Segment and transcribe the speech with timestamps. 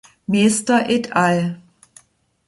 [0.27, 1.59] Meester et al.